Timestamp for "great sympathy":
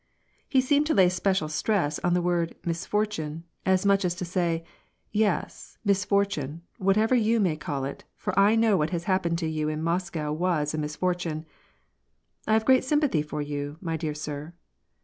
12.65-13.21